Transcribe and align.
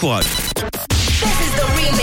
Courage. 0.00 0.26
This 0.54 1.40
is 1.40 1.54
the. 1.56 1.97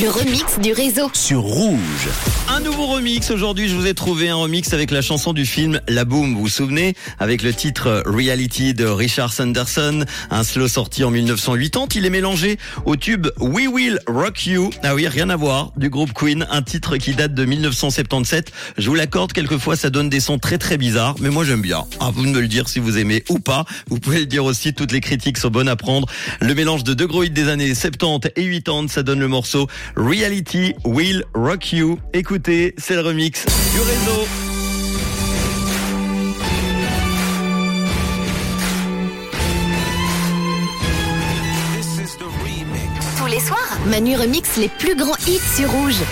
Le 0.00 0.08
remix 0.10 0.60
du 0.60 0.72
réseau. 0.72 1.10
Sur 1.12 1.40
Rouge. 1.40 2.08
Un 2.48 2.60
nouveau 2.60 2.86
remix. 2.86 3.30
Aujourd'hui, 3.32 3.68
je 3.68 3.74
vous 3.74 3.86
ai 3.86 3.94
trouvé 3.94 4.28
un 4.28 4.36
remix 4.36 4.72
avec 4.72 4.92
la 4.92 5.02
chanson 5.02 5.32
du 5.32 5.44
film 5.44 5.80
La 5.88 6.04
Boom. 6.04 6.34
Vous 6.34 6.42
vous 6.42 6.48
souvenez? 6.48 6.94
Avec 7.18 7.42
le 7.42 7.52
titre 7.52 8.04
Reality 8.06 8.74
de 8.74 8.84
Richard 8.84 9.32
Sanderson. 9.32 10.04
Un 10.30 10.44
slow 10.44 10.68
sorti 10.68 11.02
en 11.02 11.10
1980. 11.10 11.86
Il 11.96 12.06
est 12.06 12.10
mélangé 12.10 12.58
au 12.84 12.94
tube 12.94 13.26
We 13.40 13.66
Will 13.66 13.98
Rock 14.06 14.46
You. 14.46 14.70
Ah 14.84 14.94
oui, 14.94 15.08
rien 15.08 15.30
à 15.30 15.36
voir. 15.36 15.72
Du 15.76 15.90
groupe 15.90 16.12
Queen. 16.12 16.46
Un 16.48 16.62
titre 16.62 16.96
qui 16.98 17.14
date 17.14 17.34
de 17.34 17.44
1977. 17.44 18.52
Je 18.76 18.88
vous 18.88 18.94
l'accorde, 18.94 19.32
quelquefois 19.32 19.74
ça 19.74 19.90
donne 19.90 20.08
des 20.08 20.20
sons 20.20 20.38
très 20.38 20.58
très 20.58 20.76
bizarres. 20.76 21.16
Mais 21.18 21.30
moi 21.30 21.44
j'aime 21.44 21.62
bien. 21.62 21.86
À 21.98 22.10
vous 22.10 22.24
de 22.24 22.30
me 22.30 22.40
le 22.40 22.48
dire 22.48 22.68
si 22.68 22.78
vous 22.78 22.98
aimez 22.98 23.24
ou 23.30 23.40
pas. 23.40 23.64
Vous 23.88 23.98
pouvez 23.98 24.20
le 24.20 24.26
dire 24.26 24.44
aussi. 24.44 24.74
Toutes 24.74 24.92
les 24.92 25.00
critiques 25.00 25.38
sont 25.38 25.50
bonnes 25.50 25.68
à 25.68 25.76
prendre. 25.76 26.06
Le 26.40 26.54
mélange 26.54 26.84
de 26.84 26.94
deux 26.94 27.06
gros 27.08 27.24
hits 27.24 27.30
des 27.30 27.48
années 27.48 27.74
70 27.74 28.28
et 28.36 28.60
80, 28.60 28.86
ça 28.88 29.02
donne 29.02 29.18
le 29.18 29.28
morceau 29.28 29.66
Reality 29.96 30.74
Will 30.84 31.24
Rock 31.34 31.72
You. 31.72 31.98
Écoutez, 32.12 32.74
c'est 32.78 32.94
le 32.94 33.00
remix 33.00 33.44
du 33.44 33.80
réseau. 33.80 34.26
Tous 43.18 43.26
les 43.26 43.40
soirs, 43.40 43.78
Manu 43.86 44.16
remix 44.16 44.56
les 44.56 44.68
plus 44.68 44.96
grands 44.96 45.16
hits 45.26 45.40
sur 45.56 45.70
Rouge. 45.70 46.02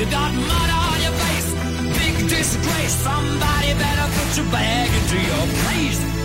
You 0.00 0.06
got 0.06 0.32
mud 0.32 0.70
on 0.70 1.02
your 1.02 1.12
face, 1.12 1.52
big 1.98 2.26
disgrace. 2.26 2.94
Somebody 3.04 3.74
better 3.74 4.08
put 4.16 4.34
your 4.34 4.50
bag 4.50 4.88
into 4.88 5.16
your 5.20 5.46
place. 5.60 6.19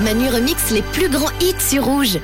Manu 0.00 0.28
remix 0.28 0.70
les 0.70 0.82
plus 0.82 1.08
grands 1.08 1.32
hits 1.40 1.60
sur 1.60 1.84
Rouge. 1.84 2.18